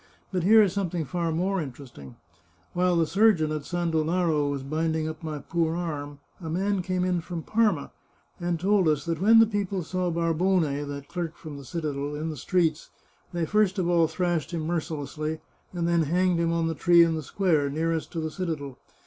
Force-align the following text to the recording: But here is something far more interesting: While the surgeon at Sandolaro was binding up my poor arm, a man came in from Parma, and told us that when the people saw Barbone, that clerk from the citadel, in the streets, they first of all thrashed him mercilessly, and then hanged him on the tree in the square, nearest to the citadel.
But 0.31 0.41
here 0.41 0.63
is 0.63 0.73
something 0.73 1.05
far 1.05 1.31
more 1.31 1.61
interesting: 1.61 2.15
While 2.73 2.95
the 2.95 3.05
surgeon 3.05 3.51
at 3.51 3.65
Sandolaro 3.65 4.49
was 4.49 4.63
binding 4.63 5.07
up 5.07 5.21
my 5.23 5.37
poor 5.37 5.75
arm, 5.75 6.17
a 6.41 6.49
man 6.49 6.81
came 6.81 7.03
in 7.05 7.21
from 7.21 7.43
Parma, 7.43 7.91
and 8.39 8.59
told 8.59 8.87
us 8.87 9.05
that 9.05 9.21
when 9.21 9.37
the 9.37 9.45
people 9.45 9.83
saw 9.83 10.09
Barbone, 10.09 10.63
that 10.89 11.07
clerk 11.07 11.37
from 11.37 11.57
the 11.57 11.63
citadel, 11.63 12.15
in 12.15 12.31
the 12.31 12.35
streets, 12.35 12.89
they 13.31 13.45
first 13.45 13.77
of 13.77 13.87
all 13.87 14.07
thrashed 14.07 14.49
him 14.55 14.61
mercilessly, 14.65 15.39
and 15.71 15.87
then 15.87 16.01
hanged 16.01 16.39
him 16.39 16.51
on 16.51 16.65
the 16.67 16.73
tree 16.73 17.03
in 17.03 17.13
the 17.13 17.21
square, 17.21 17.69
nearest 17.69 18.11
to 18.13 18.19
the 18.19 18.31
citadel. 18.31 18.79